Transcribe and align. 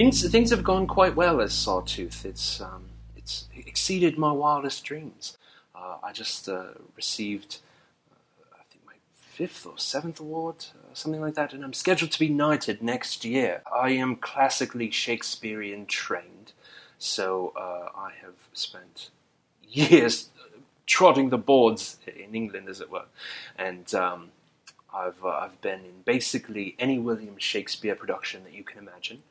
Things 0.00 0.26
things 0.30 0.48
have 0.48 0.64
gone 0.64 0.86
quite 0.86 1.14
well 1.14 1.42
as 1.42 1.52
Sawtooth. 1.52 2.24
It's 2.24 2.58
um, 2.58 2.84
it's 3.18 3.48
exceeded 3.54 4.16
my 4.16 4.32
wildest 4.32 4.82
dreams. 4.82 5.36
Uh, 5.74 5.96
I 6.02 6.10
just 6.12 6.48
uh, 6.48 6.68
received, 6.96 7.58
uh, 8.10 8.44
I 8.54 8.62
think, 8.70 8.86
my 8.86 8.94
fifth 9.14 9.66
or 9.66 9.76
seventh 9.76 10.18
award, 10.18 10.64
uh, 10.74 10.94
something 10.94 11.20
like 11.20 11.34
that, 11.34 11.52
and 11.52 11.62
I'm 11.62 11.74
scheduled 11.74 12.12
to 12.12 12.18
be 12.18 12.30
knighted 12.30 12.82
next 12.82 13.26
year. 13.26 13.60
I 13.70 13.90
am 13.90 14.16
classically 14.16 14.90
Shakespearean 14.90 15.84
trained, 15.84 16.54
so 16.96 17.52
uh, 17.54 17.90
I 17.94 18.12
have 18.22 18.36
spent 18.54 19.10
years 19.68 20.30
trotting 20.86 21.28
the 21.28 21.36
boards 21.36 21.98
in 22.06 22.34
England, 22.34 22.70
as 22.70 22.80
it 22.80 22.90
were, 22.90 23.04
and. 23.58 23.94
Um, 23.94 24.30
I've, 24.94 25.24
uh, 25.24 25.28
I've 25.28 25.60
been 25.60 25.80
in 25.80 26.02
basically 26.04 26.76
any 26.78 26.98
William 26.98 27.36
Shakespeare 27.38 27.94
production 27.94 28.44
that 28.44 28.54
you 28.54 28.64
can 28.64 28.78
imagine. 28.78 29.22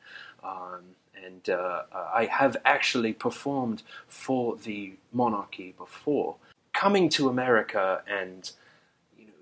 Um, 0.42 0.96
and 1.24 1.50
uh, 1.50 1.82
uh, 1.92 2.10
I 2.14 2.26
have 2.26 2.56
actually 2.64 3.12
performed 3.12 3.82
for 4.08 4.56
the 4.56 4.94
monarchy 5.12 5.74
before. 5.76 6.36
Coming 6.72 7.08
to 7.10 7.28
America 7.28 8.02
and 8.08 8.50
you 9.18 9.26
know, 9.26 9.32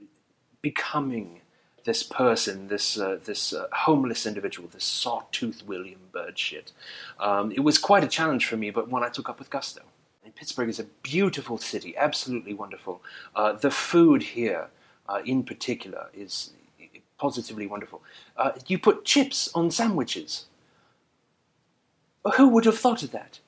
becoming 0.62 1.41
this 1.85 2.03
person, 2.03 2.69
this 2.69 2.98
uh, 2.98 3.19
this 3.25 3.53
uh, 3.53 3.67
homeless 3.73 4.27
individual, 4.27 4.69
this 4.69 4.85
sawtooth 4.85 5.62
William 5.67 6.01
Byrd 6.12 6.39
shit, 6.39 6.73
um, 7.21 7.51
it 7.53 7.61
was 7.61 7.79
quite 7.79 8.05
a 8.05 8.09
challenge 8.09 8.47
for 8.47 8.57
me, 8.57 8.71
but 8.71 8.91
one 8.91 9.03
I 9.03 9.09
took 9.09 9.29
up 9.29 9.39
with 9.39 9.51
gusto. 9.51 9.83
And 10.25 10.35
Pittsburgh 10.35 10.69
is 10.69 10.79
a 10.79 10.85
beautiful 11.03 11.57
city, 11.57 11.97
absolutely 11.97 12.53
wonderful. 12.53 13.01
Uh, 13.35 13.53
the 13.53 13.71
food 13.71 14.23
here, 14.23 14.69
uh, 15.09 15.21
in 15.25 15.43
particular, 15.43 16.09
is 16.15 16.53
positively 17.19 17.67
wonderful. 17.67 18.03
you 18.67 18.79
put 18.79 19.05
chips 19.05 19.51
on 19.55 19.70
sandwiches. 19.70 20.47
Who 22.37 22.48
would 22.48 22.64
have 22.64 22.78
thought 22.78 23.03
of 23.03 23.11
that? 23.12 23.41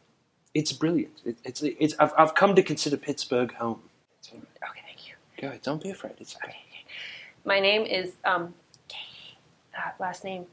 It's 0.55 0.73
brilliant. 0.73 1.21
It, 1.25 1.37
it's, 1.45 1.63
it's, 1.63 1.95
I've, 1.99 2.13
I've 2.17 2.35
come 2.35 2.55
to 2.57 2.63
consider 2.63 2.97
Pittsburgh 2.97 3.53
home. 3.55 3.83
Okay, 4.27 4.41
thank 4.85 5.09
you. 5.09 5.15
Go 5.41 5.49
ahead, 5.49 5.63
don't 5.63 5.83
be 5.83 5.91
afraid. 5.91 6.15
It's 6.19 6.37
okay. 6.37 6.57
My 7.45 7.61
name 7.61 7.87
is 7.87 8.13
um, 8.25 8.55
Katie. 8.89 9.39
Uh, 9.77 9.91
last 9.99 10.25
name 10.25 10.47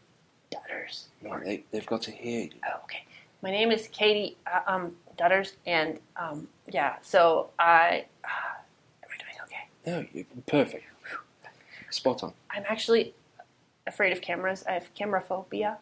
Dutters. 0.51 1.05
No, 1.21 1.39
they, 1.39 1.63
they've 1.71 1.85
got 1.85 2.01
to 2.03 2.11
hear 2.11 2.43
you. 2.43 2.51
Oh, 2.65 2.79
okay. 2.83 3.03
My 3.41 3.51
name 3.51 3.71
is 3.71 3.87
Katie 3.87 4.37
uh, 4.51 4.61
um, 4.71 4.95
Dutters, 5.17 5.53
and 5.65 5.99
um, 6.15 6.47
yeah, 6.71 6.95
so 7.01 7.49
I. 7.59 8.05
Uh, 8.23 8.57
am 9.03 9.09
I 9.11 9.17
doing 9.17 9.35
okay? 9.43 9.67
No, 9.85 10.05
you're 10.13 10.25
perfect. 10.45 10.85
Spot 11.89 12.23
on. 12.23 12.33
I'm 12.51 12.63
actually 12.67 13.13
afraid 13.85 14.11
of 14.11 14.21
cameras. 14.21 14.63
I 14.67 14.73
have 14.73 14.93
camera 14.93 15.21
phobia, 15.21 15.77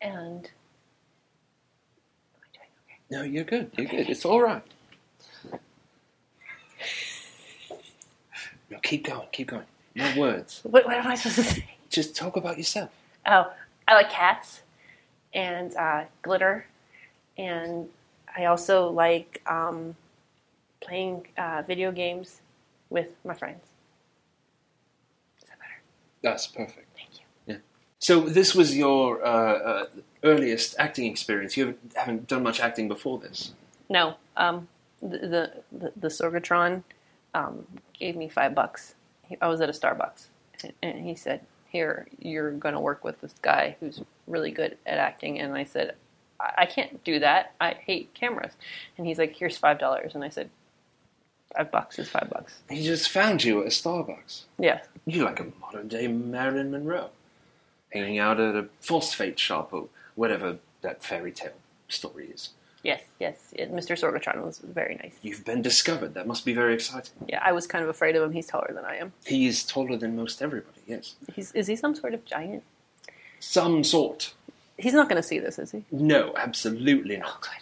and 0.00 0.48
Okay? 2.54 2.98
no, 3.10 3.22
you're 3.22 3.44
good. 3.44 3.70
You're 3.76 3.86
good. 3.86 4.08
It's 4.08 4.24
all 4.24 4.40
right. 4.40 4.62
No, 8.70 8.78
keep 8.82 9.06
going. 9.06 9.26
Keep 9.32 9.48
going. 9.48 9.64
No 9.96 10.12
words. 10.16 10.60
What, 10.64 10.86
what 10.86 10.94
am 10.96 11.06
I 11.08 11.14
supposed 11.16 11.48
to 11.48 11.54
say? 11.54 11.64
Just 11.88 12.14
talk 12.14 12.36
about 12.36 12.56
yourself. 12.56 12.90
Oh, 13.26 13.52
I 13.88 13.94
like 13.94 14.10
cats 14.10 14.62
and 15.34 15.74
uh, 15.76 16.04
glitter, 16.22 16.66
and 17.36 17.88
I 18.36 18.44
also 18.44 18.88
like 18.90 19.42
um, 19.50 19.96
playing 20.80 21.26
uh, 21.36 21.62
video 21.66 21.90
games 21.90 22.40
with 22.90 23.08
my 23.24 23.34
friends. 23.34 23.64
Is 26.22 26.26
that 26.26 26.28
better? 26.28 26.32
That's 26.32 26.46
perfect. 26.46 26.86
Thank 26.96 27.10
you. 27.14 27.24
Yeah. 27.46 27.56
So 27.98 28.20
this 28.20 28.54
was 28.54 28.76
your 28.76 29.24
uh, 29.24 29.28
uh 29.28 29.86
earliest 30.22 30.76
acting 30.78 31.06
experience? 31.06 31.56
You 31.56 31.66
haven't, 31.66 31.92
haven't 31.96 32.28
done 32.28 32.42
much 32.42 32.60
acting 32.60 32.88
before 32.88 33.18
this. 33.18 33.52
No. 33.88 34.14
Um, 34.36 34.68
the, 35.00 35.52
the, 35.72 35.92
the 35.96 36.08
Sorgatron 36.08 36.82
um, 37.34 37.66
gave 37.98 38.16
me 38.16 38.28
five 38.28 38.54
bucks. 38.54 38.94
I 39.40 39.48
was 39.48 39.60
at 39.60 39.68
a 39.68 39.72
Starbucks, 39.72 40.26
and 40.82 41.06
he 41.06 41.14
said, 41.14 41.40
"Here, 41.68 42.08
you're 42.18 42.50
going 42.52 42.74
to 42.74 42.80
work 42.80 43.04
with 43.04 43.20
this 43.20 43.34
guy 43.42 43.76
who's 43.80 44.02
really 44.26 44.50
good 44.50 44.76
at 44.86 44.98
acting." 44.98 45.38
And 45.38 45.54
I 45.54 45.64
said, 45.64 45.94
I 46.40 46.66
can't 46.66 47.02
do 47.04 47.20
that. 47.20 47.54
I 47.60 47.74
hate 47.74 48.12
cameras." 48.14 48.52
And 48.98 49.06
he's 49.06 49.18
like, 49.18 49.36
"Here's 49.36 49.56
five 49.56 49.78
dollars." 49.78 50.14
And 50.14 50.24
I 50.24 50.28
said, 50.28 50.50
Five 51.56 51.70
bucks 51.70 51.98
is 51.98 52.08
five 52.08 52.30
bucks. 52.30 52.60
He 52.68 52.84
just 52.84 53.10
found 53.10 53.42
you 53.42 53.60
at 53.60 53.66
a 53.66 53.70
Starbucks. 53.70 54.42
Yeah. 54.58 54.80
You're 55.06 55.24
like 55.26 55.40
a 55.40 55.46
modern 55.60 55.88
day 55.88 56.06
Marilyn 56.06 56.70
Monroe, 56.70 57.10
hanging 57.92 58.18
out 58.18 58.38
at 58.38 58.54
a 58.54 58.68
phosphate 58.80 59.38
shop 59.38 59.72
or 59.72 59.88
whatever 60.14 60.58
that 60.82 61.02
fairy 61.02 61.32
tale 61.32 61.52
story 61.88 62.28
is. 62.32 62.50
Yes, 62.82 63.02
yes. 63.18 63.52
Mr. 63.58 63.98
Sorgatron 63.98 64.42
was 64.44 64.58
very 64.58 64.94
nice. 64.94 65.14
You've 65.22 65.44
been 65.44 65.60
discovered. 65.60 66.14
That 66.14 66.26
must 66.26 66.44
be 66.46 66.54
very 66.54 66.72
exciting. 66.72 67.12
Yeah, 67.28 67.40
I 67.44 67.52
was 67.52 67.66
kind 67.66 67.82
of 67.84 67.90
afraid 67.90 68.16
of 68.16 68.22
him. 68.22 68.32
He's 68.32 68.46
taller 68.46 68.70
than 68.72 68.84
I 68.84 68.96
am. 68.96 69.12
He 69.26 69.46
is 69.46 69.64
taller 69.64 69.96
than 69.96 70.16
most 70.16 70.40
everybody, 70.40 70.80
yes. 70.86 71.16
He's, 71.34 71.52
is 71.52 71.66
he 71.66 71.76
some 71.76 71.94
sort 71.94 72.14
of 72.14 72.24
giant? 72.24 72.62
Some 73.38 73.84
sort. 73.84 74.32
He's 74.78 74.94
not 74.94 75.10
going 75.10 75.20
to 75.20 75.26
see 75.26 75.38
this, 75.38 75.58
is 75.58 75.72
he? 75.72 75.84
No, 75.92 76.32
absolutely 76.36 77.18
not. 77.18 77.46
Oh, 77.46 77.58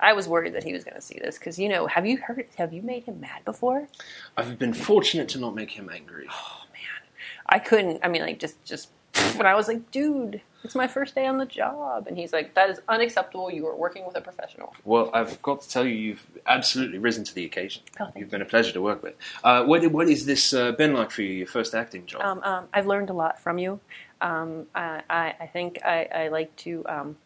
I 0.00 0.12
was 0.12 0.28
worried 0.28 0.54
that 0.54 0.64
he 0.64 0.72
was 0.72 0.84
going 0.84 0.94
to 0.94 1.00
see 1.00 1.18
this 1.22 1.38
because 1.38 1.58
you 1.58 1.68
know, 1.68 1.86
have 1.86 2.06
you 2.06 2.18
heard? 2.18 2.46
Have 2.56 2.72
you 2.72 2.82
made 2.82 3.04
him 3.04 3.20
mad 3.20 3.44
before? 3.44 3.88
I've 4.36 4.58
been 4.58 4.74
fortunate 4.74 5.28
to 5.30 5.38
not 5.38 5.54
make 5.54 5.70
him 5.70 5.90
angry. 5.92 6.26
Oh 6.30 6.62
man, 6.72 7.28
I 7.46 7.58
couldn't. 7.58 8.00
I 8.04 8.08
mean, 8.08 8.22
like 8.22 8.38
just 8.38 8.62
just 8.64 8.90
when 9.36 9.46
I 9.46 9.54
was 9.54 9.68
like, 9.68 9.90
dude, 9.90 10.40
it's 10.62 10.74
my 10.74 10.86
first 10.86 11.14
day 11.14 11.26
on 11.26 11.38
the 11.38 11.46
job. 11.46 12.06
And 12.06 12.16
he's 12.16 12.32
like, 12.32 12.54
that 12.54 12.70
is 12.70 12.80
unacceptable. 12.88 13.50
You 13.50 13.66
are 13.66 13.76
working 13.76 14.04
with 14.06 14.16
a 14.16 14.20
professional. 14.20 14.74
Well, 14.84 15.10
I've 15.14 15.40
got 15.42 15.62
to 15.62 15.68
tell 15.68 15.86
you, 15.86 15.94
you've 15.94 16.26
absolutely 16.46 16.98
risen 16.98 17.24
to 17.24 17.34
the 17.34 17.44
occasion. 17.44 17.82
Oh, 18.00 18.08
you've 18.16 18.30
been 18.30 18.42
a 18.42 18.46
pleasure 18.46 18.72
to 18.72 18.82
work 18.82 19.02
with. 19.02 19.14
Uh, 19.44 19.64
what, 19.64 19.86
what 19.92 20.08
is 20.08 20.26
this 20.26 20.52
uh, 20.52 20.72
been 20.72 20.94
like 20.94 21.10
for 21.10 21.22
you, 21.22 21.32
your 21.32 21.46
first 21.46 21.74
acting 21.74 22.06
job? 22.06 22.22
Um, 22.22 22.42
um, 22.42 22.68
I've 22.72 22.86
learned 22.86 23.10
a 23.10 23.14
lot 23.14 23.40
from 23.40 23.58
you. 23.58 23.80
Um, 24.20 24.66
I, 24.74 25.02
I, 25.08 25.34
I, 25.40 25.46
think 25.46 25.78
I, 25.84 26.08
I 26.14 26.28
like 26.28 26.54
to, 26.56 26.84
um, 26.88 27.16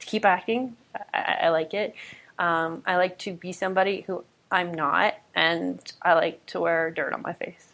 to 0.00 0.06
keep 0.06 0.24
acting. 0.24 0.76
I, 1.14 1.36
I 1.42 1.48
like 1.50 1.72
it. 1.74 1.94
Um, 2.38 2.82
I 2.86 2.96
like 2.96 3.18
to 3.18 3.32
be 3.32 3.52
somebody 3.52 4.02
who 4.06 4.24
I'm 4.50 4.74
not, 4.74 5.14
and 5.34 5.80
I 6.02 6.14
like 6.14 6.44
to 6.46 6.60
wear 6.60 6.90
dirt 6.90 7.12
on 7.12 7.22
my 7.22 7.32
face. 7.32 7.68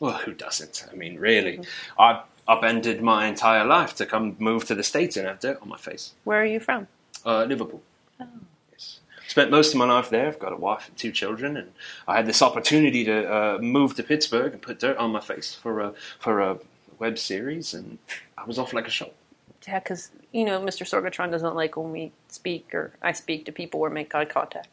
Well, 0.00 0.14
who 0.14 0.32
doesn't? 0.32 0.86
I 0.90 0.94
mean, 0.94 1.18
really. 1.18 1.58
Mm-hmm. 1.58 2.00
I 2.00 2.22
upended 2.46 3.02
my 3.02 3.26
entire 3.26 3.64
life 3.64 3.94
to 3.96 4.06
come 4.06 4.36
move 4.38 4.64
to 4.66 4.74
the 4.74 4.82
States 4.82 5.16
and 5.16 5.26
have 5.26 5.40
dirt 5.40 5.58
on 5.62 5.68
my 5.68 5.76
face. 5.76 6.12
Where 6.24 6.40
are 6.40 6.46
you 6.46 6.60
from? 6.60 6.88
Uh, 7.24 7.44
Liverpool. 7.44 7.82
Oh. 8.20 8.26
Yes. 8.72 9.00
Spent 9.26 9.50
most 9.50 9.72
of 9.72 9.78
my 9.78 9.86
life 9.86 10.10
there. 10.10 10.28
I've 10.28 10.38
got 10.38 10.52
a 10.52 10.56
wife 10.56 10.88
and 10.88 10.96
two 10.96 11.12
children, 11.12 11.56
and 11.56 11.72
I 12.06 12.16
had 12.16 12.26
this 12.26 12.42
opportunity 12.42 13.04
to 13.04 13.32
uh, 13.32 13.58
move 13.60 13.94
to 13.96 14.02
Pittsburgh 14.02 14.52
and 14.52 14.62
put 14.62 14.80
dirt 14.80 14.96
on 14.96 15.12
my 15.12 15.20
face 15.20 15.54
for 15.54 15.80
a 15.80 15.92
for 16.18 16.40
a 16.40 16.58
web 16.98 17.18
series, 17.18 17.74
and 17.74 17.98
I 18.38 18.44
was 18.44 18.58
off 18.58 18.72
like 18.72 18.86
a 18.86 18.90
shot. 18.90 19.12
Yeah, 19.66 19.78
because 19.78 20.10
you 20.32 20.44
know, 20.44 20.60
Mr. 20.60 20.84
Sorgatron 20.84 21.30
doesn't 21.30 21.54
like 21.54 21.76
when 21.76 21.92
we 21.92 22.12
speak 22.28 22.74
or 22.74 22.92
I 23.02 23.12
speak 23.12 23.46
to 23.46 23.52
people 23.52 23.80
or 23.80 23.90
make 23.90 24.14
eye 24.14 24.24
contact. 24.24 24.68